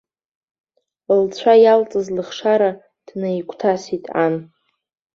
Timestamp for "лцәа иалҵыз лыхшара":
1.21-2.69